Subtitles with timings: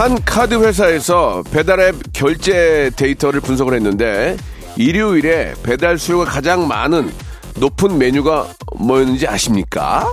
[0.00, 4.34] 한 카드 회사에서 배달앱 결제 데이터를 분석을 했는데
[4.78, 7.12] 일요일에 배달 수요가 가장 많은
[7.56, 10.10] 높은 메뉴가 뭐였는지 아십니까?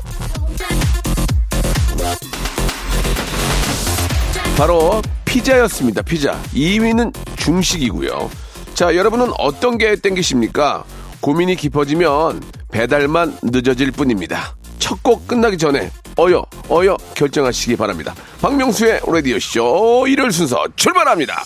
[4.57, 6.01] 바로 피자였습니다.
[6.01, 6.37] 피자.
[6.53, 8.29] 2위는 중식이고요.
[8.73, 10.83] 자, 여러분은 어떤 게 땡기십니까?
[11.21, 14.56] 고민이 깊어지면 배달만 늦어질 뿐입니다.
[14.79, 15.89] 첫 곡 끝나기 전에
[16.19, 18.13] 어여 어여 결정하시기 바랍니다.
[18.41, 21.43] 박명수의 라디오 쇼 일요일 순서 출발합니다.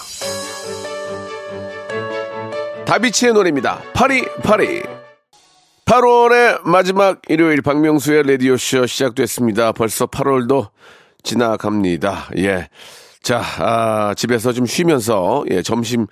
[2.86, 3.82] 다비치의 노래입니다.
[3.94, 4.84] 파리 파리.
[5.86, 9.72] 8월의 마지막 일요일 박명수의 라디오 쇼 시작됐습니다.
[9.74, 10.70] 벌써 8월도
[11.24, 12.30] 지나갑니다.
[12.38, 12.70] 예.
[13.22, 16.08] 자, 아, 집에서 좀 쉬면서, 예, 점심,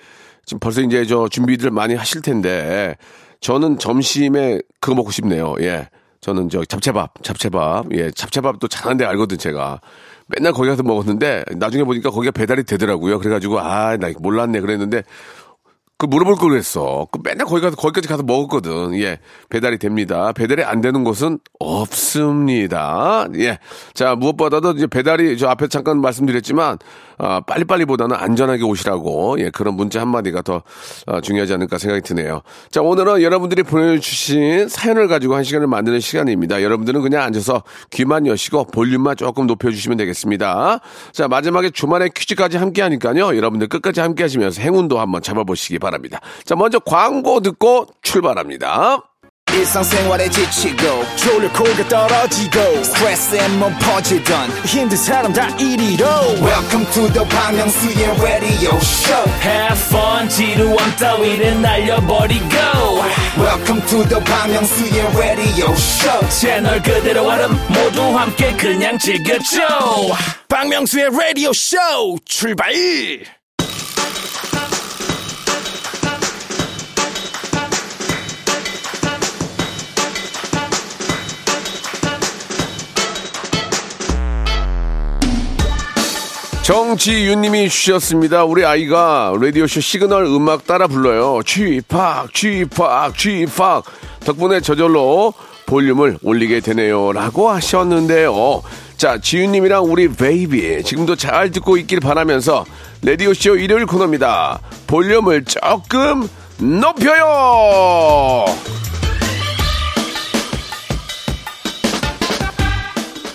[0.45, 2.95] 지금 벌써 이제 저 준비들 많이 하실 텐데,
[3.41, 5.55] 저는 점심에 그거 먹고 싶네요.
[5.61, 5.89] 예.
[6.21, 9.79] 저는 저 잡채밥, 잡채밥, 예, 잡채밥도 잘하는데 알거든, 제가.
[10.27, 13.19] 맨날 거기 가서 먹었는데, 나중에 보니까 거기가 배달이 되더라고요.
[13.19, 14.59] 그래가지고, 아, 나 몰랐네.
[14.59, 15.03] 그랬는데,
[15.99, 17.07] 그 물어볼 걸 그랬어.
[17.11, 18.97] 그 맨날 거기 가서 거기까지 가서 먹었거든.
[19.01, 19.19] 예,
[19.49, 20.31] 배달이 됩니다.
[20.31, 23.27] 배달이 안 되는 곳은 없습니다.
[23.35, 23.59] 예,
[23.93, 26.77] 자 무엇보다도 이제 배달이 저 앞에 잠깐 말씀드렸지만
[27.17, 30.63] 아, 빨리빨리보다는 안전하게 오시라고 예 그런 문자 한 마디가 더
[31.05, 32.43] 아, 중요하지 않을까 생각이 드네요.
[32.71, 36.63] 자 오늘은 여러분들이 보내 주신 사연을 가지고 한 시간을 만드는 시간입니다.
[36.63, 40.79] 여러분들은 그냥 앉아서 귀만 여시고 볼륨만 조금 높여 주시면 되겠습니다.
[41.11, 43.35] 자 마지막에 주말에 퀴즈까지 함께 하니까요.
[43.35, 45.88] 여러분들 끝까지 함께 하시면서 행운도 한번 잡아 보시기 바랍니다.
[46.45, 49.03] 자 먼저 광고 듣고 출발합니다.
[49.51, 56.05] 일상생활에 지치고, 졸려 코가 떨어지고, 스트레스에 몸 퍼지던, 힘든 사람 다 이리로.
[56.39, 62.45] welcome to the Bang Myung-soo's radio show Have fun, 지루함 따위를 날려버리고.
[63.39, 69.57] welcome to the Park Myung-soo's radio show 채널 그대로 얼음 모두 함께 그냥 즐겨줘.
[70.47, 71.77] 박명수의 라디오 쇼
[72.23, 72.71] 출발!
[86.69, 88.43] 정지윤님이 주셨습니다.
[88.43, 91.41] 우리 아이가 라디오쇼 시그널 음악 따라 불러요.
[91.43, 93.83] 쥐팍, 쥐팍, 쥐팍.
[94.19, 95.33] 덕분에 저절로
[95.65, 97.11] 볼륨을 올리게 되네요.
[97.11, 98.61] 라고 하셨는데요.
[98.97, 100.83] 자, 지윤님이랑 우리 베이비.
[100.83, 102.65] 지금도 잘 듣고 있길 바라면서
[103.01, 104.59] 라디오쇼 일요일 코너입니다.
[104.85, 108.45] 볼륨을 조금 높여요!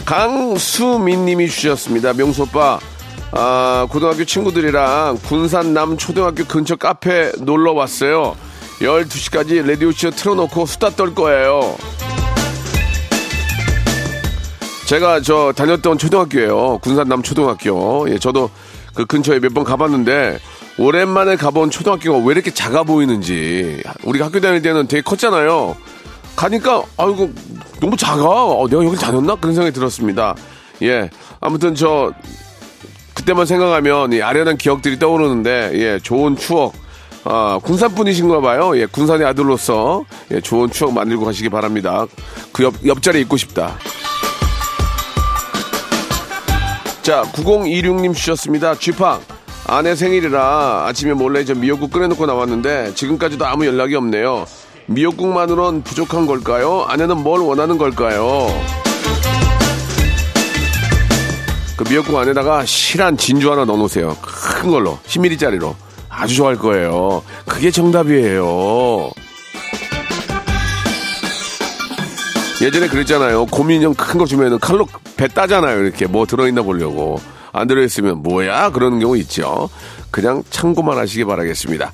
[0.05, 2.13] 강수민 님이 주셨습니다.
[2.13, 2.79] 명소빠,
[3.33, 8.37] 아, 고등학교 친구들이랑 군산 남 초등학교 근처 카페 놀러 왔어요.
[8.81, 11.77] 12시까지 라디오쇼 틀어놓고 수다 떨 거예요.
[14.87, 16.79] 제가 저 다녔던 초등학교예요.
[16.83, 18.07] 군산 남 초등학교.
[18.11, 18.51] 예, 저도
[18.95, 20.39] 그 근처에 몇 번 가봤는데
[20.79, 23.83] 오랜만에 가본 초등학교가 왜 이렇게 작아 보이는지.
[24.05, 25.77] 우리가 학교 다닐 때는 되게 컸잖아요.
[26.37, 27.33] 가니까 아이고
[27.81, 28.23] 너무 작아.
[28.23, 30.35] 어, 내가 여기 다녔나 그런 생각이 들었습니다.
[30.83, 31.09] 예,
[31.41, 32.13] 아무튼 저
[33.25, 36.75] 그때만 생각하면 이 아련한 기억들이 떠오르는데 예 좋은 추억.
[37.25, 38.79] 아 군산 분이신가 봐요.
[38.79, 42.07] 예 군산의 아들로서 예 좋은 추억 만들고 가시기 바랍니다.
[42.53, 43.77] 그 옆 옆자리에 있고 싶다.
[47.01, 48.75] 자 9026님 주셨습니다.
[48.75, 49.23] 쥐팡
[49.69, 54.45] 아내 생일이라 아침에 몰래 저 미역국 끓여놓고 나왔는데 지금까지도 아무 연락이 없네요.
[54.87, 56.85] 미역국만으론 부족한 걸까요?
[56.89, 58.49] 아내는 뭘 원하는 걸까요
[61.77, 64.17] 그 미역국 안에다가 실한 진주 하나 넣어놓으세요.
[64.23, 65.75] 큰 걸로 10mm짜리로
[66.09, 67.23] 아주 좋아할 거예요.
[67.47, 69.11] 그게 정답이에요.
[72.63, 73.47] 예전에 그랬잖아요.
[73.47, 74.87] 곰인형 큰 거 주면은 칼로
[75.17, 75.81] 배 따잖아요.
[75.83, 77.21] 이렇게 뭐 들어있나 보려고.
[77.53, 78.71] 안 들어있으면 뭐야?
[78.71, 79.69] 그러는 경우 있죠.
[80.13, 81.93] 그냥 참고만 하시기 바라겠습니다.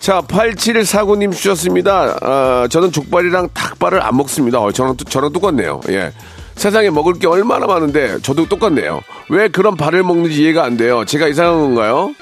[0.00, 2.16] 자, 8749님 주셨습니다.
[2.20, 4.60] 아, 저는 족발이랑 닭발을 안 먹습니다.
[4.60, 5.80] 어, 저랑, 또- 저랑 똑같네요.
[5.88, 6.12] 예.
[6.56, 9.02] 세상에 먹을 게 얼마나 많은데 저도 똑같네요.
[9.28, 11.04] 왜 그런 발을 먹는지 이해가 안 돼요.
[11.04, 12.14] 제가 이상한 건가요?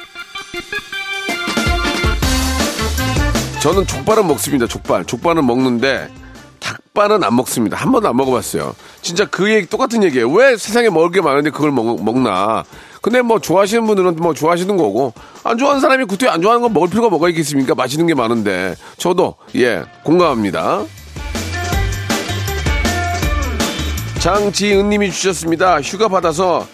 [3.61, 4.67] 저는 족발은 먹습니다.
[4.67, 5.05] 족발.
[5.05, 6.09] 족발은 먹는데
[6.59, 7.77] 닭발은 안 먹습니다.
[7.77, 8.75] 한 번도 안 먹어봤어요.
[9.03, 10.29] 진짜 그 얘기 똑같은 얘기예요.
[10.31, 12.65] 왜 세상에 먹을 게 많은데 그걸 먹, 먹나?
[13.01, 15.13] 근데 뭐 좋아하시는 분들은 뭐 좋아하시는 거고
[15.45, 17.75] 안 좋아하는 사람이 그때 안 좋아하는 건 먹을 필요가 뭐가 있겠습니까?
[17.75, 20.85] 맛있는 게 많은데 저도 예 공감합니다.
[24.23, 25.81] 장지은님이 주셨습니다.
[25.81, 26.65] 휴가 받아서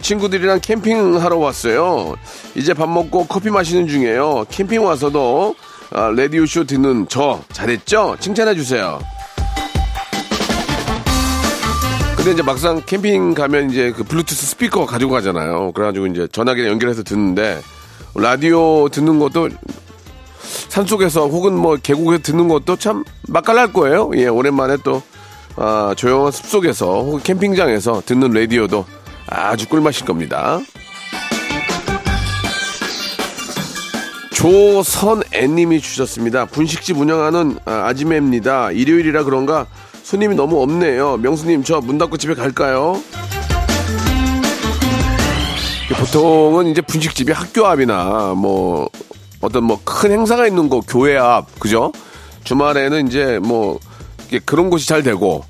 [0.00, 2.16] 친구들이랑 캠핑하러 왔어요.
[2.56, 4.46] 이제 밥 먹고 커피 마시는 중이에요.
[4.50, 5.54] 캠핑 와서도
[5.92, 8.16] 아, 라디오쇼 듣는 저 잘했죠?
[8.18, 8.98] 칭찬해 주세요.
[12.16, 15.70] 근데 이제 막상 캠핑 가면 이제 그 블루투스 스피커 가지고 가잖아요.
[15.74, 17.60] 그래가지고 이제 전화기랑 연결해서 듣는데
[18.16, 19.50] 라디오 듣는 것도
[20.70, 24.10] 산속에서 혹은 뭐 계곡에서 듣는 것도 참 맛깔날 거예요.
[24.16, 25.02] 예, 오랜만에 또
[25.56, 28.84] 아, 조용한 숲속에서 혹은 캠핑장에서 듣는 라디오도
[29.28, 30.60] 아주 꿀맛일 겁니다.
[34.32, 36.44] 조선애님이 주셨습니다.
[36.46, 38.70] 분식집 운영하는 아, 아지매입니다.
[38.70, 39.66] 일요일이라 그런가
[40.02, 41.16] 손님이 너무 없네요.
[41.16, 43.00] 명수님 저 문 닫고 집에 갈까요?
[45.98, 48.88] 보통은 이제 분식집이 학교 앞이나 뭐
[49.40, 51.92] 어떤 뭐 큰 행사가 있는 곳 교회 앞 그죠?
[52.44, 53.78] 주말에는 이제 뭐
[54.44, 55.44] 그런 곳이 잘 되고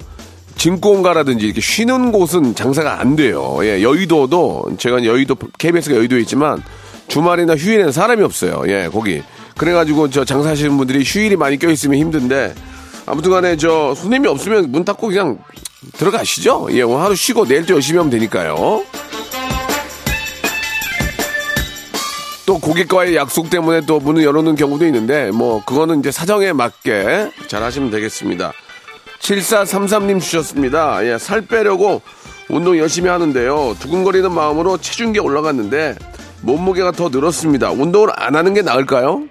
[0.56, 3.58] 진공가라든지 이렇게 쉬는 곳은 장사가 안 돼요.
[3.62, 6.62] 예, 여의도도 제가 여의도 KBS가 여의도에 있지만
[7.08, 8.62] 주말이나 휴일에는 사람이 없어요.
[8.68, 9.22] 예, 거기.
[9.56, 12.54] 그래가지고 저 장사하시는 분들이 휴일이 많이 껴있으면 힘든데
[13.06, 15.38] 아무튼간에 저 손님이 없으면 문 닫고 그냥
[15.92, 16.68] 들어가시죠.
[16.72, 18.82] 예, 오늘 하루 쉬고 내일 또 열심히 하면 되니까요.
[22.44, 27.62] 또 고객과의 약속 때문에 또 문을 열어놓는 경우도 있는데 뭐 그거는 이제 사정에 맞게 잘
[27.62, 28.52] 하시면 되겠습니다.
[29.26, 31.04] 7433님 주셨습니다.
[31.04, 32.00] 예, 살 빼려고
[32.48, 33.76] 운동 열심히 하는데요.
[33.80, 35.96] 두근거리는 마음으로 체중계 올라갔는데
[36.42, 37.72] 몸무게가 더 늘었습니다.
[37.72, 39.24] 운동을 안 하는 게 나을까요?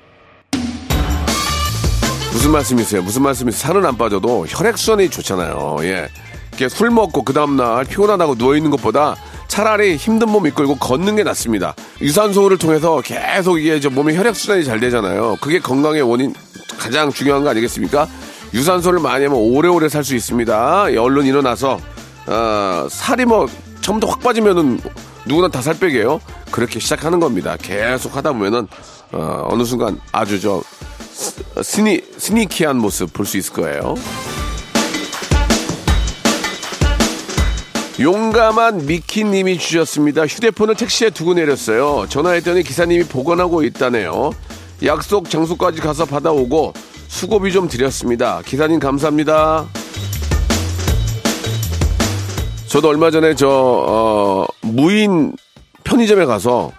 [2.33, 3.01] 무슨 말씀이세요?
[3.01, 3.59] 무슨 말씀이세요?
[3.59, 5.77] 살은 안 빠져도 혈액순환이 좋잖아요.
[5.83, 6.09] 예.
[6.49, 9.15] 이렇게 술 먹고 그 다음날 피곤하다고 누워있는 것보다
[9.47, 11.73] 차라리 힘든 몸 이끌고 걷는 게 낫습니다.
[12.01, 15.37] 유산소를 통해서 계속 이게 저 몸의 혈액순환이 잘 되잖아요.
[15.39, 16.33] 그게 건강의 원인
[16.77, 18.07] 가장 중요한 거 아니겠습니까?
[18.53, 20.87] 유산소를 많이 하면 오래오래 살 수 있습니다.
[20.91, 21.79] 예, 얼른 일어나서,
[22.27, 23.47] 어, 살이 뭐
[23.81, 24.79] 처음부터 확 빠지면은
[25.25, 26.21] 누구나 다 살 빼게요.
[26.51, 27.57] 그렇게 시작하는 겁니다.
[27.61, 28.67] 계속 하다 보면은,
[29.11, 30.61] 어, 어느 순간 아주 저,
[31.63, 33.95] 스니, 스니키한 모습 볼 수 있을 거예요.
[37.99, 40.27] 용감한 미키님이 주셨습니다.
[40.27, 42.05] 휴대폰을 택시에 두고 내렸어요.
[42.09, 44.31] 전화했더니 기사님이 보관하고 있다네요.
[44.83, 46.73] 약속 장소까지 가서 받아오고
[47.15, 48.41] 수고비 좀 드렸습니다.
[48.45, 49.65] 기사님 감사합니다.
[52.67, 55.33] 저도 얼마 전에 저 어, 무인
[55.85, 56.73] 편의점에 가서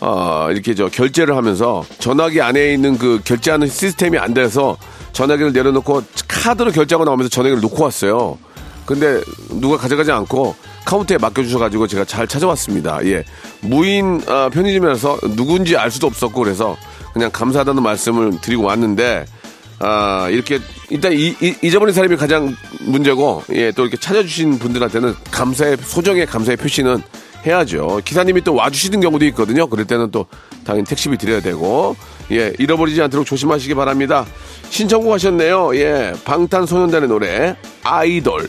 [0.00, 4.78] 어, 이렇게 저 결제를 하면서 전화기 안에 있는 그 결제하는 시스템이 안 돼서
[5.12, 8.38] 전화기를 내려놓고 카드로 결제하고 나오면서 전화기를 놓고 왔어요.
[8.86, 9.20] 근데
[9.60, 10.56] 누가 가져가지 않고
[10.86, 13.04] 카운터에 맡겨주셔가지고 제가 잘 찾아왔습니다.
[13.04, 13.22] 예.
[13.60, 16.74] 무인 어, 편의점이라서 누군지 알 수도 없었고 그래서
[17.12, 19.26] 그냥 감사하다는 말씀을 드리고 왔는데
[19.80, 20.58] 아, 이렇게
[20.90, 26.56] 일단 이, 이, 잊어버린 사람이 가장 문제고 예, 또 이렇게 찾아주신 분들한테는 감사의 소정의 감사의
[26.56, 27.02] 표시는
[27.46, 28.00] 해야죠.
[28.04, 29.66] 기사님이 또 와주시는 경우도 있거든요.
[29.66, 30.26] 그럴 때는 또
[30.64, 31.96] 당연히 택시비 드려야 되고
[32.30, 34.24] 예, 잃어버리지 않도록 조심하시기 바랍니다.
[34.70, 35.76] 신청곡 하셨네요.
[35.76, 38.48] 예, 방탄소년단의 노래 아이돌.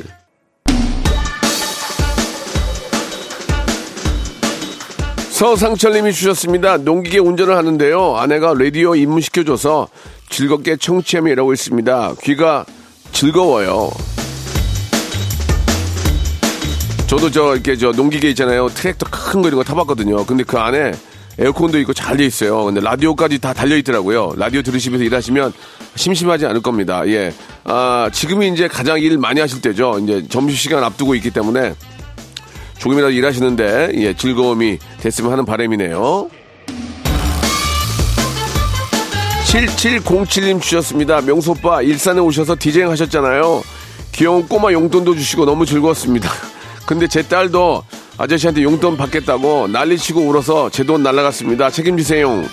[5.36, 6.78] 서상철님이 주셨습니다.
[6.78, 8.16] 농기계 운전을 하는데요.
[8.16, 9.90] 아내가 라디오 입문시켜줘서
[10.40, 12.16] 즐겁게 청취하며 일하고 있습니다.
[12.24, 12.66] 귀가
[13.14, 13.90] 즐거워요.
[17.08, 18.68] 저도 저 이렇게 저 농기계 있잖아요.
[18.68, 20.26] 트랙터 큰 거 이런 거 타봤거든요.
[20.26, 20.92] 근데 그 안에
[21.40, 22.66] 에어컨도 있고 잘 돼 있어요.
[22.66, 24.34] 근데 라디오까지 다 달려 있더라고요.
[24.36, 25.54] 라디오 들으시면서 일하시면
[25.96, 27.08] 심심하지 않을 겁니다.
[27.08, 27.34] 예.
[27.64, 30.00] 아, 지금이 이제 가장 일 많이 하실 때죠.
[30.00, 31.76] 이제 점심시간 앞두고 있기 때문에
[32.80, 36.30] 조금이라도 일하시는데 예, 즐거움이 됐으면 하는 바람이네요.
[39.46, 41.22] 7707님 주셨습니다.
[41.22, 43.64] 명소 오빠 일산에 오셔서 디제잉 하셨잖아요.
[44.12, 46.30] 귀여운 꼬마 용돈도 주시고 너무 즐거웠습니다.
[46.86, 47.84] 근데 제 딸도
[48.18, 51.70] 아저씨한테 용돈 받겠다고 난리치고 울어서 제 돈 날라갔습니다.
[51.70, 52.44] 책임지세요.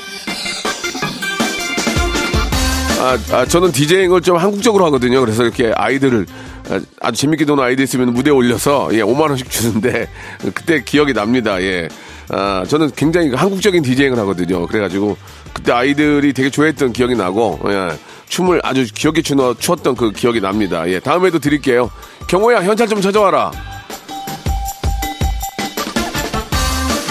[3.00, 5.20] 아, 아, 저는 디제잉을 좀 한국적으로 하거든요.
[5.20, 6.26] 그래서 이렇게 아이들을
[6.70, 10.08] 아, 아주 재밌게 노는 아이들 있으면 무대에 올려서 예, 5만 원씩 주는데
[10.54, 11.60] 그때 기억이 납니다.
[11.62, 11.88] 예.
[12.32, 14.66] 아, 저는 굉장히 한국적인 디제잉을 하거든요.
[14.66, 15.16] 그래가지고
[15.52, 17.90] 그때 아이들이 되게 좋아했던 기억이 나고 예,
[18.28, 20.88] 춤을 아주 기억에 추었던 그 기억이 납니다.
[20.88, 21.90] 예, 다음에도 드릴게요.
[22.28, 23.52] 경호야 현찰 좀 찾아와라.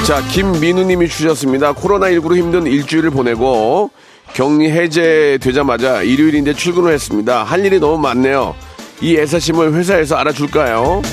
[0.08, 1.74] 자, 김민우님이 주셨습니다.
[1.74, 3.92] 코로나19로 힘든 일주일을 보내고
[4.34, 7.44] 격리 해제되자마자 일요일인데 출근을 했습니다.
[7.44, 8.56] 할 일이 너무 많네요.
[9.02, 11.04] 이 애사심을 회사에서 알아줄까요?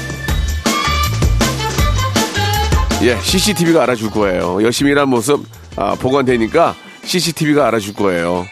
[3.02, 4.62] 예, CCTV가 알아줄 거예요.
[4.62, 5.45] 열심히 일한 모습
[5.76, 6.75] 아, 보관되니까
[7.05, 8.45] CCTV가 알아줄 거예요.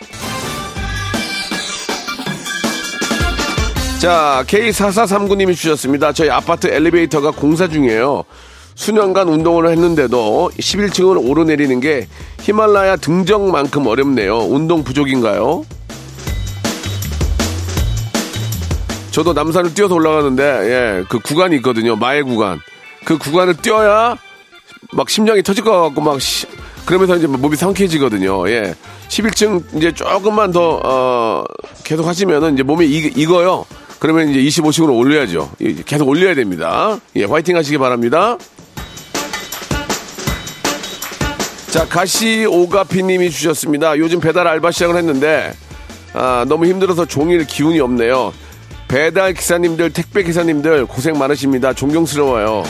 [4.00, 6.12] 자, K4439님이 주셨습니다.
[6.12, 8.23] 저희 아파트 엘리베이터가 공사 중이에요.
[8.76, 12.07] 수년간 운동을 했는데도 11층을 오르내리는 게
[12.43, 14.37] 히말라야 등정만큼 어렵네요.
[14.38, 15.65] 운동 부족인가요?
[19.11, 21.97] 저도 남산을 뛰어서 올라가는데, 예, 그 구간이 있거든요.
[21.97, 22.61] 마의 구간.
[23.07, 24.17] 그 구간을 뛰어야
[24.93, 26.47] 막 심장이 터질 것 같고 막 시-
[26.85, 28.49] 그러면서 이제 몸이 상쾌해지거든요.
[28.50, 28.75] 예.
[29.09, 31.45] 11층 이제 조금만 더, 어,
[31.85, 33.64] 계속 하시면은 이제 몸이 익, 익어요.
[33.99, 35.50] 그러면 이제 25층으로 올려야죠.
[35.62, 36.99] 예, 계속 올려야 됩니다.
[37.16, 38.37] 예, 화이팅 하시기 바랍니다.
[41.71, 43.99] 자, 가시 오가피 님이 주셨습니다.
[43.99, 45.52] 요즘 배달 알바 시작을 했는데,
[46.14, 48.33] 아, 너무 힘들어서 종일 기운이 없네요.
[48.88, 51.73] 배달 기사님들, 택배 기사님들 고생 많으십니다.
[51.73, 52.62] 존경스러워요.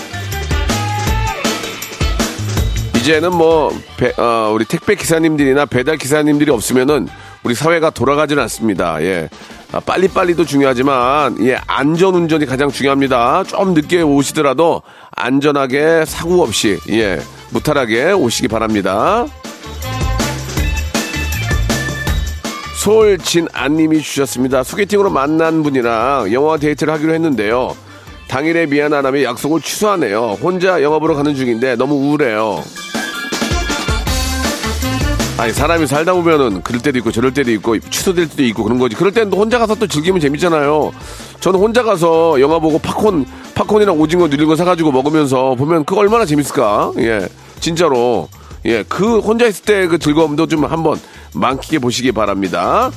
[3.06, 7.06] 이제는 뭐, 배- 어, 우리 택배 기사님들이나 배달 기사님들이 없으면은
[7.44, 9.00] 우리 사회가 돌아가질 않습니다.
[9.00, 9.28] 예.
[9.70, 13.44] 아, 빨리빨리도 중요하지만, 예, 안전 운전이 가장 중요합니다.
[13.44, 14.82] 좀 늦게 오시더라도
[15.14, 17.20] 안전하게 사고 없이, 예,
[17.50, 19.24] 무탈하게 오시기 바랍니다.
[22.82, 24.64] 서울 진안님이 주셨습니다.
[24.64, 27.76] 소개팅으로 만난 분이랑 영화 데이트를 하기로 했는데요.
[28.26, 30.38] 당일에 미안하다며 약속을 취소하네요.
[30.42, 32.64] 혼자 영화 보러 가는 중인데 너무 우울해요.
[35.38, 38.96] 아니 사람이 살다 보면은 그럴 때도 있고 저럴 때도 있고 취소될 때도 있고 그런 거지.
[38.96, 40.92] 그럴 때는 또 혼자 가서 또 즐기면 재밌잖아요.
[41.40, 46.24] 저는 혼자 가서 영화 보고 팝콘 팝콘이랑 오징어 누린 거 사가지고 먹으면서 보면 그거 얼마나
[46.24, 46.92] 재밌을까.
[46.98, 47.28] 예,
[47.60, 48.28] 진짜로
[48.64, 50.98] 예 그 혼자 있을 때 그 즐거움도 좀 한번
[51.34, 52.90] 만끽해 보시기 바랍니다.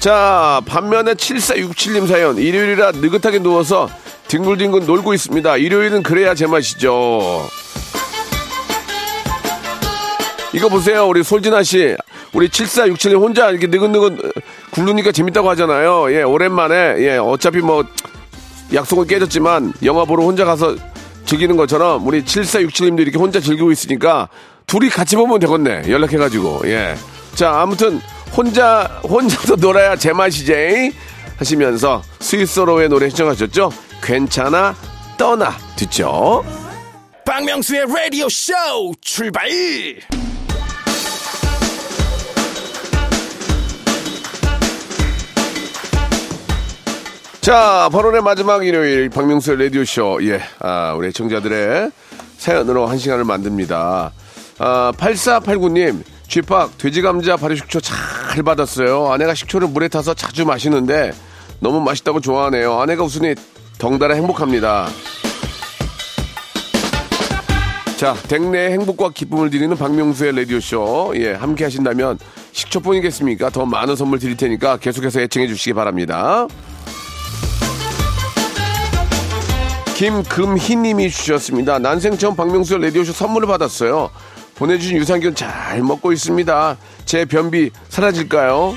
[0.00, 2.36] 자, 반면에 7467님 사연.
[2.38, 3.88] 일요일이라 느긋하게 누워서
[4.26, 5.56] 뒹굴뒹굴 놀고 있습니다.
[5.58, 7.46] 일요일은 그래야 제맛이죠.
[10.52, 11.06] 이거 보세요.
[11.08, 11.96] 우리 솔진아 씨.
[12.32, 14.32] 우리 7467님 혼자 이렇게 느긋느긋
[14.70, 16.12] 굴르니까 재밌다고 하잖아요.
[16.14, 16.96] 예, 오랜만에.
[16.98, 17.84] 예, 어차피 뭐
[18.72, 20.76] 약속은 깨졌지만 영화 보러 혼자 가서
[21.26, 24.28] 즐기는 것처럼 우리 7467님도 이렇게 혼자 즐기고 있으니까
[24.66, 25.84] 둘이 같이 보면 되겠네.
[25.88, 26.62] 연락해가지고.
[26.66, 26.96] 예.
[27.34, 28.00] 자, 아무튼
[28.36, 30.92] 혼자, 혼자서 놀아야 제맛이지.
[31.38, 33.72] 하시면서 스위스로의 노래 신청하셨죠?
[34.02, 34.74] 괜찮아,
[35.18, 35.54] 떠나.
[35.76, 36.44] 듣죠?
[37.24, 38.52] 박명수의 라디오 쇼
[39.00, 39.48] 출발
[47.42, 50.20] 자, 8월의 마지막 일요일 박명수의 라디오쇼.
[50.28, 51.90] 예, 아, 우리 애청자들의
[52.38, 54.12] 사연으로 한 시간을 만듭니다.
[54.60, 59.10] 아, 8489님, 쥐팍, 돼지감자 발효식초 잘 받았어요.
[59.10, 61.10] 아내가 식초를 물에 타서 자주 마시는데
[61.58, 62.80] 너무 맛있다고 좋아하네요.
[62.80, 63.34] 아내가 웃으니
[63.76, 64.86] 덩달아 행복합니다.
[67.96, 71.14] 자, 댁내의 행복과 기쁨을 드리는 박명수의 라디오쇼.
[71.16, 72.20] 예, 함께 하신다면
[72.52, 73.50] 식초뿐이겠습니까?
[73.50, 76.46] 더 많은 선물 드릴 테니까 계속해서 애청해 주시기 바랍니다.
[80.02, 81.78] 김금희님이 주셨습니다.
[81.78, 84.10] 난생 처음 박명수 라디오쇼 선물을 받았어요.
[84.56, 86.76] 보내주신 유산균 잘 먹고 있습니다.
[87.04, 88.74] 제 변비 사라질까요?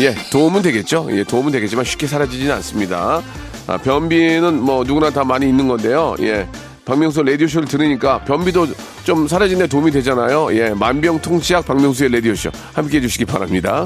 [0.00, 1.06] 예, 도움은 되겠죠.
[1.10, 3.22] 예, 도움은 되겠지만 쉽게 사라지지는 않습니다.
[3.68, 6.16] 아, 변비는 뭐 누구나 다 많이 있는 건데요.
[6.18, 6.48] 예,
[6.84, 8.66] 박명수 라디오쇼를 들으니까 변비도
[9.04, 10.48] 좀 사라지는 데 도움이 되잖아요.
[10.56, 13.84] 예, 만병통치약 박명수의 라디오쇼 함께 해주시기 바랍니다.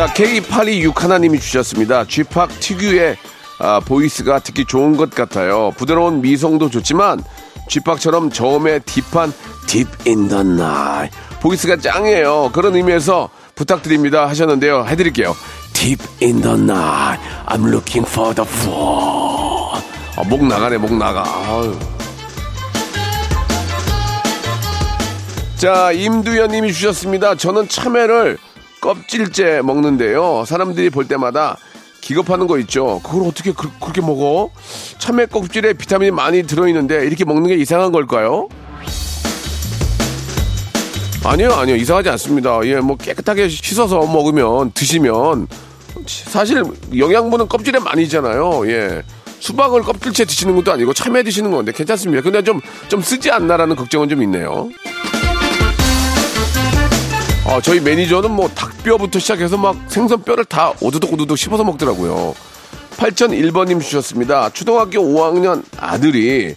[0.00, 2.06] 자, K826 하나님이 주셨습니다.
[2.06, 3.18] 쥐팍 특유의
[3.58, 5.72] 아, voice가 듣기 좋은 것 같아요.
[5.76, 7.22] 부드러운 미성도 좋지만
[7.68, 9.30] 쥐팍처럼 저음의 deep한
[9.66, 12.48] Deep in the Night voice가 짱이에요.
[12.54, 14.86] 그런 의미에서 부탁드립니다 하셨는데요.
[14.86, 15.36] 해드릴게요.
[15.74, 19.82] Deep in the Night I'm looking for the fall
[20.16, 21.78] 아, 목 나가네 목 나가 아유.
[25.58, 27.34] 자, 임두현님이 주셨습니다.
[27.34, 28.38] 저는 참외를
[28.80, 30.44] 껍질째 먹는데요.
[30.46, 31.56] 사람들이 볼 때마다
[32.00, 33.00] 기겁하는 거 있죠.
[33.04, 34.50] 그걸 어떻게 그, 렇게 먹어?
[34.98, 38.48] 참외 껍질에 비타민이 많이 들어있는데 이렇게 먹는 게 이상한 걸까요?
[41.22, 41.76] 아니요, 아니요.
[41.76, 42.60] 이상하지 않습니다.
[42.64, 45.48] 예, 뭐 깨끗하게 씻어서 먹으면, 드시면,
[46.06, 46.64] 사실
[46.96, 48.66] 영양분은 껍질에 많이 있잖아요.
[48.70, 49.02] 예.
[49.40, 52.22] 수박을 껍질째 드시는 것도 아니고 참외 드시는 건데 괜찮습니다.
[52.22, 54.68] 근데 좀, 좀 쓰지 않나라는 걱정은 좀 있네요.
[57.50, 62.32] 아, 저희 매니저는 뭐 닭뼈부터 시작해서 막 생선뼈를 다 오두둑 오두둑 씹어서 먹더라고요.
[62.92, 64.50] 8001번님 주셨습니다.
[64.50, 66.54] 초등학교 5학년 아들이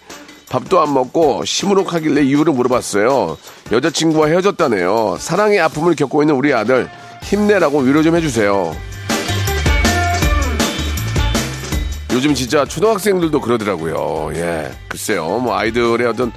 [0.51, 3.39] 밥도 안 먹고 시무룩하길래 이유를 물어봤어요.
[3.71, 5.17] 여자친구와 헤어졌다네요.
[5.19, 6.87] 사랑의 아픔을 겪고 있는 우리 아들
[7.23, 8.75] 힘내라고 위로 좀 해주세요.
[12.11, 14.29] 요즘 진짜 초등학생들도 그러더라고요.
[14.35, 15.39] 예, 글쎄요.
[15.39, 16.31] 뭐 아이들의 어떤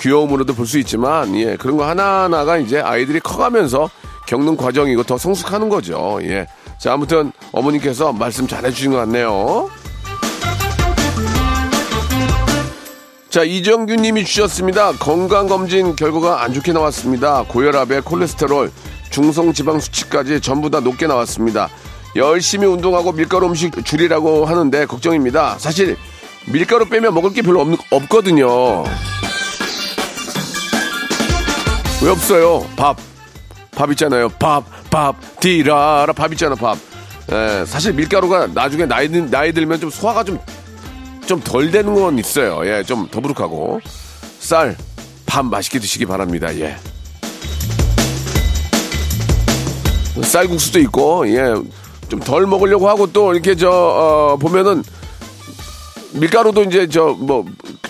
[0.00, 3.88] 귀여움으로도 볼 수 있지만 예, 그런 거 하나하나가 이제 아이들이 커가면서
[4.26, 6.18] 겪는 과정이고 더 성숙하는 거죠.
[6.22, 6.46] 예.
[6.78, 9.70] 자, 아무튼 어머님께서 말씀 잘 해주신 것 같네요.
[13.30, 14.92] 자, 이정규 님이 주셨습니다.
[14.92, 17.44] 건강 검진 결과가 안 좋게 나왔습니다.
[17.48, 18.72] 고혈압에 콜레스테롤,
[19.10, 21.68] 중성 지방 수치까지 전부 다 높게 나왔습니다.
[22.16, 25.56] 열심히 운동하고 밀가루 음식 줄이라고 하는데 걱정입니다.
[25.58, 25.96] 사실
[26.50, 28.84] 밀가루 빼면 먹을 게 별로 없, 없거든요.
[32.02, 32.66] 왜 없어요?
[32.76, 32.96] 밥.
[33.74, 34.28] 밥 있잖아요.
[34.38, 36.78] 밥, 밥, 디라라 밥 있잖아, 밥.
[37.32, 40.38] 예, 사실 밀가루가 나중에 나이, 들- 나이 들면 좀 소화가 좀,
[41.26, 42.60] 좀 덜 되는 건 있어요.
[42.66, 43.80] 예, 좀 더부룩하고.
[44.38, 44.76] 쌀,
[45.26, 46.54] 밥 맛있게 드시기 바랍니다.
[46.58, 46.76] 예.
[50.22, 51.54] 쌀국수도 있고, 예.
[52.08, 54.82] 좀 덜 먹으려고 하고 또 이렇게 저, 어, 보면은
[56.12, 57.44] 밀가루도 이제 저, 뭐,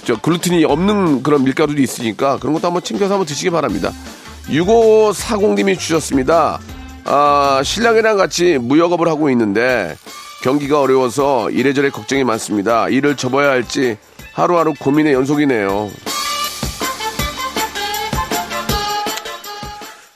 [0.06, 3.90] 저 글루텐이 없는 그런 밀가루도 있으니까 그런 것도 한번 챙겨서 한번 드시기 바랍니다.
[4.46, 6.60] 6540님이 주셨습니다.
[7.04, 9.96] 아, 신랑이랑 같이 무역업을 하고 있는데
[10.44, 12.88] 경기가 어려워서 이래저래 걱정이 많습니다.
[12.88, 13.98] 일을 접어야 할지
[14.32, 15.90] 하루하루 고민의 연속이네요.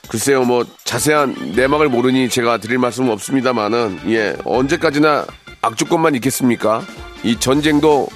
[0.07, 5.25] 글쎄요, 뭐 자세한 내막을 모르니 제가 드릴 말씀은 없습니다만은 예 언제까지나
[5.61, 6.81] 악조건만 있겠습니까?
[7.23, 8.07] 이 전쟁도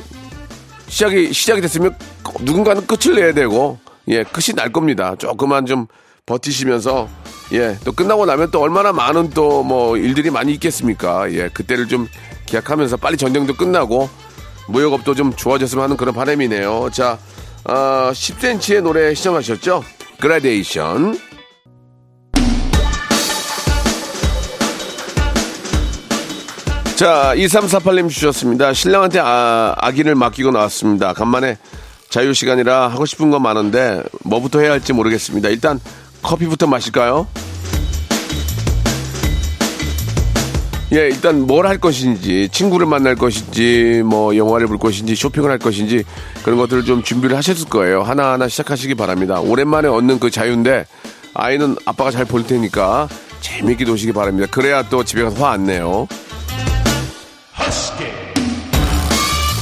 [0.88, 1.96] 시작이 시작이 됐으면
[2.42, 5.16] 누군가는 끝을 내야 되고 예 끝이 날 겁니다.
[5.18, 5.88] 조금만 좀
[6.26, 7.08] 버티시면서
[7.52, 11.32] 예 또 끝나고 나면 또 얼마나 많은 또 뭐 일들이 많이 있겠습니까?
[11.32, 12.08] 예 그때를 좀
[12.46, 14.10] 기약하면서 빨리 전쟁도 끝나고
[14.68, 16.90] 무역업도 좀 좋아졌으면 하는 그런 바람이네요.
[16.92, 17.20] 자,
[17.66, 19.84] 어, 10cm의 노래 시청하셨죠?
[20.20, 21.20] 그라데이션.
[26.96, 28.74] 자, 2348님 주셨습니다.
[28.74, 31.14] 신랑한테 아, 아기를 맡기고 나왔습니다.
[31.14, 31.58] 간만에
[32.10, 35.50] 자유 시간이라 하고 싶은 건 많은데 뭐부터 해야 할지 모르겠습니다.
[35.50, 35.80] 일단
[36.22, 37.28] 커피부터 마실까요?
[40.94, 46.06] 예, 일단 뭘 할 것인지, 친구를 만날 것인지, 뭐 영화를 볼 것인지, 쇼핑을 할 것인지
[46.44, 48.04] 그런 것들을 좀 준비를 하셨을 거예요.
[48.04, 49.42] 하나하나 시작하시기 바랍니다.
[49.42, 50.86] 오랜만에 얻는 그 자유인데
[51.34, 53.10] 아이는 아빠가 잘 볼 테니까
[53.42, 54.48] 재미있게 노시기 바랍니다.
[54.50, 56.08] 그래야 또 집에 가서 화 안 내요.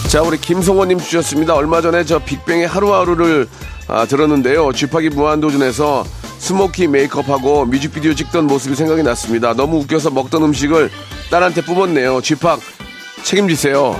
[0.10, 1.56] 자, 우리 김성호님 주셨습니다.
[1.56, 3.48] 얼마 전에 저 빅뱅의 하루하루를
[3.88, 4.72] 아, 들었는데요.
[4.72, 6.04] 쥐파기 무한도전에서
[6.38, 9.54] 스모키 메이크업하고 뮤직비디오 찍던 모습이 생각이 났습니다.
[9.54, 10.92] 너무 웃겨서 먹던 음식을
[11.32, 12.22] 딸한테 뿜었네요.
[12.22, 12.60] 쥐팍
[13.24, 13.96] 책임지세요.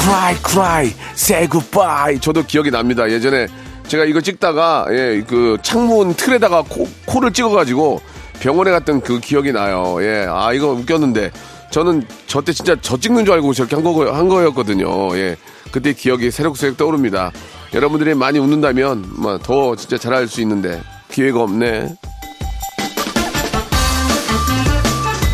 [0.00, 2.18] Cry, cry, say goodbye.
[2.20, 3.08] 저도 기억이 납니다.
[3.10, 3.46] 예전에
[3.86, 8.00] 제가 이거 찍다가 예, 그 창문 틀에다가 코, 코를 찍어가지고
[8.44, 9.96] 병원에 갔던 그 기억이 나요.
[10.02, 11.30] 예, 아 이거 웃겼는데
[11.70, 15.16] 저는 저 때 진짜 저 찍는 줄 알고 저렇게 한, 거, 한 거였거든요.
[15.16, 15.34] 예,
[15.72, 17.32] 그때 기억이 새록새록 떠오릅니다.
[17.72, 21.94] 여러분들이 많이 웃는다면 뭐, 더 진짜 잘할 수 있는데 기회가 없네.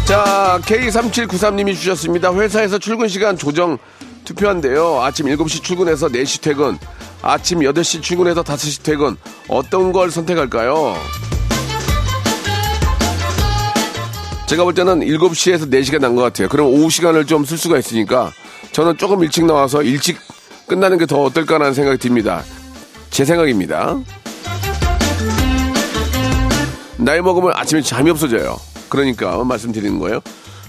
[0.07, 2.33] 자, K3793님이 주셨습니다.
[2.33, 3.77] 회사에서 출근 시간 조정
[4.25, 5.03] 투표한대요.
[5.03, 6.79] 아침 7시 출근해서 4시 퇴근,
[7.23, 9.16] 아침 8시 출근해서 5시 퇴근.
[9.49, 10.94] 어떤 걸 선택할까요?
[14.51, 16.49] 제가 볼 때는 7시에서 4시가 난 것 같아요.
[16.49, 18.33] 그럼 오후 시간을 좀 쓸 수가 있으니까
[18.73, 20.19] 저는 조금 일찍 나와서 일찍
[20.67, 22.43] 끝나는 게 더 어떨까라는 생각이 듭니다.
[23.11, 23.97] 제 생각입니다.
[26.97, 28.57] 나이 먹으면 아침에 잠이 없어져요.
[28.89, 30.21] 그러니까 말씀드리는 거예요.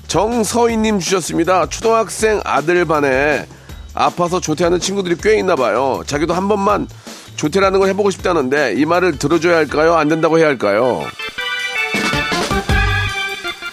[0.08, 1.68] 정서희님 주셨습니다.
[1.68, 3.48] 초등학생 아들 반에
[3.96, 6.04] 아파서 조퇴하는 친구들이 꽤 있나 봐요.
[6.06, 6.88] 자기도 한 번만
[7.36, 9.96] 조퇴라는 걸 해보고 싶다는데 이 말을 들어줘야 할까요?
[9.96, 11.02] 안 된다고 해야 할까요?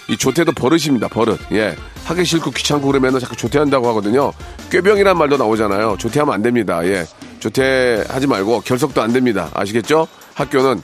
[0.08, 1.08] 이 조퇴도 버릇입니다.
[1.08, 1.38] 버릇.
[1.52, 1.76] 예.
[2.06, 4.32] 하기 싫고 귀찮고 그러면은 자꾸 조퇴한다고 하거든요.
[4.70, 5.96] 꾀병이란 말도 나오잖아요.
[5.98, 6.84] 조퇴하면 안 됩니다.
[6.86, 7.06] 예.
[7.40, 9.50] 조퇴하지 말고 결석도 안 됩니다.
[9.52, 10.08] 아시겠죠?
[10.34, 10.82] 학교는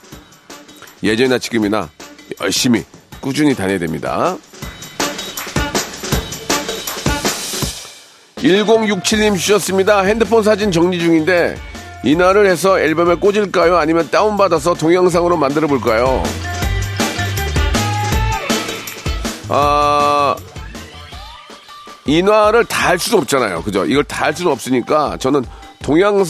[1.02, 1.88] 예전이나 지금이나
[2.42, 2.84] 열심히
[3.20, 4.36] 꾸준히 다녀야 됩니다.
[8.36, 10.02] 1067님 주셨습니다.
[10.02, 11.56] 핸드폰 사진 정리 중인데
[12.04, 13.78] 인화를 해서 앨범에 꽂을까요?
[13.78, 16.22] 아니면 다운받아서 동영상으로 만들어 볼까요?
[19.48, 20.36] 아,
[22.06, 23.62] 인화를 다 할 수는 없잖아요.
[23.62, 23.84] 그죠?
[23.86, 25.44] 이걸 다 할 수는 없으니까 저는
[25.82, 26.22] 동양,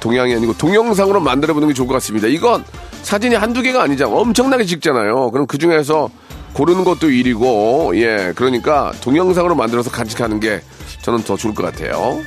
[0.00, 2.26] 동양이 아니고 동영상으로 만들어 보는 게 좋을 것 같습니다.
[2.26, 2.64] 이건
[3.02, 4.16] 사진이 한두 개가 아니잖아요.
[4.16, 5.30] 엄청나게 찍잖아요.
[5.30, 6.10] 그럼 그 중에서
[6.54, 8.32] 고르는 것도 일이고, 예.
[8.36, 10.60] 그러니까 동영상으로 만들어서 간직하는 게
[11.02, 12.20] 저는 더 좋을 것 같아요.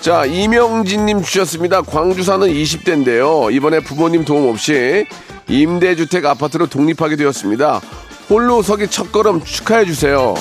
[0.00, 1.82] 자, 이명진님 주셨습니다.
[1.82, 3.52] 광주 사는 20대인데요.
[3.52, 5.04] 이번에 부모님 도움 없이
[5.50, 7.80] 임대주택 아파트로 독립하게 되었습니다.
[8.30, 10.34] 홀로 서기 첫걸음 축하해 주세요.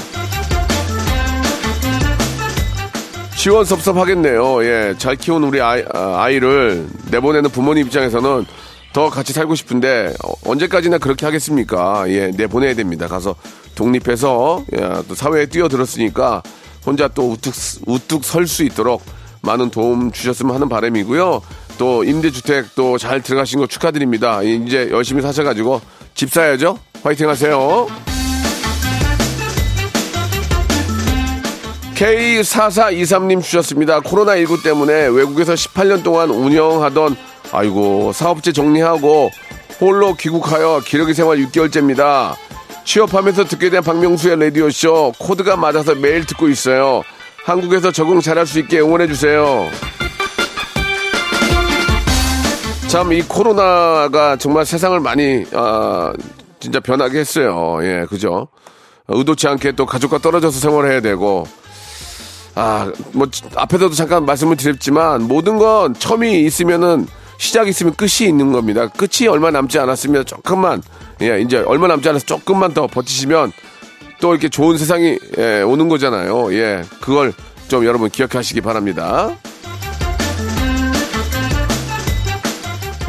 [3.36, 4.64] 시원섭섭하겠네요.
[4.66, 8.46] 예, 잘 키운 우리 아이, 아, 이를 내보내는 부모님 입장에서는
[8.92, 12.04] 더 같이 살고 싶은데 어, 언제까지나 그렇게 하겠습니까?
[12.10, 13.08] 예, 내보내야 됩니다.
[13.08, 13.36] 가서
[13.76, 16.44] 독립해서 예, 또 사회에 뛰어들었으니까
[16.86, 17.54] 혼자 또 우뚝
[17.88, 19.02] 우뚝 설 수 있도록
[19.42, 21.42] 많은 도움 주셨으면 하는 바람이고요.
[21.80, 24.44] 또 임대주택 또 잘 들어가신 거 축하드립니다.
[24.44, 25.82] 이제 열심히 사셔가지고
[26.14, 26.78] 집 사야죠.
[27.02, 27.88] 화이팅 하세요.
[31.96, 34.00] K4423님 주셨습니다.
[34.02, 37.16] 코로나19 때문에 외국에서 18년 동안 운영하던
[37.52, 39.32] 아이고 사업체 정리하고
[39.80, 42.36] 홀로 귀국하여 기러기 생활 6개월째입니다.
[42.84, 47.04] 취업하면서 듣게 된 박명수의 라디오쇼 코드가 맞아서 매일 듣고 있어요.
[47.46, 49.70] 한국에서 적응 잘할 수 있게 응원해 주세요.
[52.90, 56.12] 참 이 코로나가 정말 세상을 많이 아,
[56.60, 57.78] 진짜 변하게 했어요.
[57.84, 58.48] 예, 그죠?
[59.08, 61.46] 의도치 않게 또 가족과 떨어져서 생활해야 되고
[62.56, 68.88] 아, 뭐 앞에서도 잠깐 말씀을 드렸지만 모든 건 처음이 있으면은 시작이 있으면 끝이 있는 겁니다.
[68.88, 70.82] 끝이 얼마 남지 않았으면 조금만
[71.22, 73.52] 예, 이제 얼마 남지 않아서 조금만 더 버티시면
[74.20, 76.54] 또 이렇게 좋은 세상이 예, 오는 거잖아요.
[76.54, 77.34] 예, 그걸
[77.68, 79.36] 좀 여러분 기억하시기 바랍니다.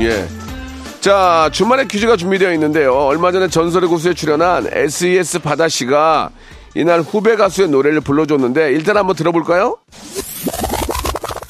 [0.01, 0.27] 예.
[1.01, 2.95] 자, 주말에 퀴즈가 준비되어 있는데요.
[2.95, 6.31] 얼마 전에 전설의 고수에 출연한 SES 바다 씨가
[6.75, 9.77] 이날 후배 가수의 노래를 불러줬는데 일단 한번 들어볼까요?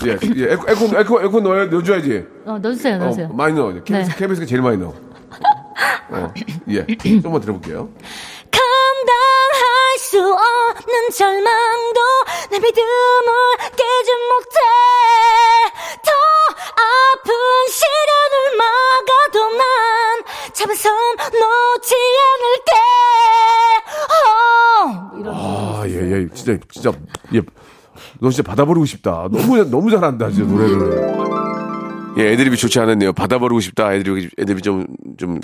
[0.06, 2.24] 예, 예 에코, 에코, 에코, 에코 넣어, 넣어줘야지.
[2.46, 3.26] 어, 넣어주세요, 넣어주세요.
[3.26, 3.72] 어, 많이 넣어.
[3.84, 4.16] KBS, 네.
[4.16, 4.90] KBS가 제일 많이 넣어.
[6.10, 6.32] 어,
[6.70, 6.86] 예.
[7.20, 7.88] 좀만 들어볼게요.
[8.50, 12.00] 감당할 수 없는 절망도
[12.50, 13.32] 내 믿음을
[13.76, 14.56] 깨지 못해
[16.02, 16.10] 더
[16.74, 17.32] 아픈
[17.68, 19.64] 시련 을 막아도 난
[20.52, 21.94] 잡은 손 놓지
[22.30, 22.70] 않을게
[24.30, 26.28] 어, 이런 아, 예, 예.
[26.34, 26.92] 진짜, 진짜,
[27.34, 27.42] 예.
[28.20, 29.28] 너 진짜 받아버리고 싶다.
[29.30, 32.14] 너무, 너무 잘한다, 진짜, 노래를.
[32.18, 33.12] 예, 애드립이 좋지 않았네요.
[33.12, 33.94] 받아버리고 싶다.
[33.94, 34.86] 애드립이, 애드립이 좀,
[35.18, 35.40] 좀,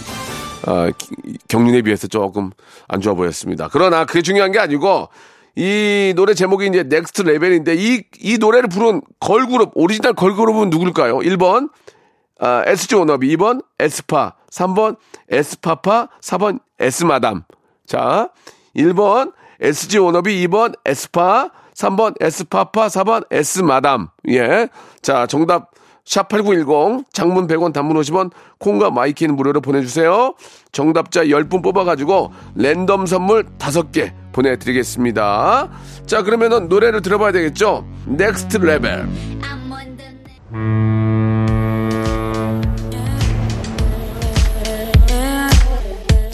[0.66, 2.50] 아, 기- 경륜에 비해서 조금
[2.88, 3.68] 안 좋아 보였습니다.
[3.72, 5.08] 그러나 그게 중요한 게 아니고,
[5.54, 11.18] 이 노래 제목이 이제 Next Level인데, 이, 이 노래를 부른 걸그룹, 오리지널 걸그룹은 누굴까요?
[11.18, 11.70] 1번,
[12.38, 14.96] 아, SG 워너비, 2번, 에스파, 3번,
[15.30, 17.44] 에스파파, 4번, 에스마담.
[17.86, 18.30] 자,
[18.76, 24.08] 1번, SG 워너비, 2번, 에스파, 3번, 에스파파, 4번, 에스마담.
[24.28, 24.68] 예.
[25.02, 25.70] 자, 정답,
[26.04, 30.34] 샵8910, 장문 100원, 단문 50원, 콩과 마이키는 무료로 보내주세요.
[30.72, 35.68] 정답자 10분 뽑아가지고 랜덤 선물 5개 보내드리겠습니다.
[36.06, 37.84] 자, 그러면은 노래를 들어봐야 되겠죠?
[38.06, 39.08] Next Level.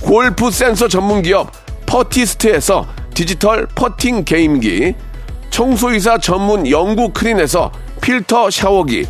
[0.00, 1.50] 골프 센서 전문 기업
[1.86, 4.94] 퍼티스트에서 디지털 퍼팅 게임기,
[5.50, 9.06] 청소이사 전문 영구 크린에서 필터 샤워기,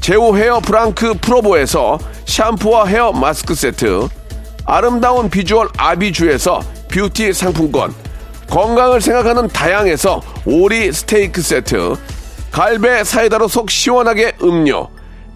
[0.00, 4.08] 제오 헤어 브랑크 프로보에서 샴푸와 헤어 마스크 세트,
[4.64, 7.94] 아름다운 비주얼 아비주에서 뷰티 상품권,
[8.50, 11.94] 건강을 생각하는 다향에서 오리 스테이크 세트,
[12.50, 14.88] 갈배 사이다로 속 시원하게 음료,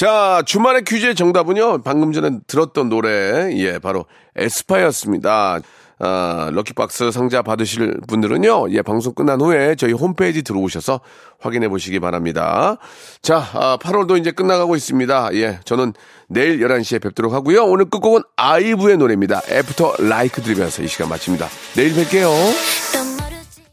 [0.00, 5.60] 자, 주말의 퀴즈의 정답은요, 방금 전에 들었던 노래, 예, 바로 에스파였습니다.
[5.98, 11.00] 아, 럭키박스 상자 받으실 분들은요, 예, 방송 끝난 후에 저희 홈페이지 들어오셔서
[11.38, 12.78] 확인해 보시기 바랍니다.
[13.20, 15.34] 자, 아, 8월도 이제 끝나가고 있습니다.
[15.34, 15.92] 예, 저는
[16.28, 17.66] 내일 11시에 뵙도록 하고요.
[17.66, 19.42] 오늘 끝곡은 아이브의 노래입니다.
[19.50, 21.46] 애프터 라이크 들으면서 이 시간 마칩니다.
[21.76, 22.89] 내일 뵐게요.